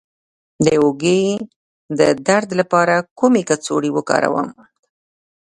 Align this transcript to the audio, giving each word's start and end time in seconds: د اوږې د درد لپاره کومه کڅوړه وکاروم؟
د 0.65 0.67
اوږې 0.81 1.23
د 1.99 2.01
درد 2.27 2.49
لپاره 2.59 2.95
کومه 3.19 3.41
کڅوړه 3.49 3.89
وکاروم؟ 3.93 4.49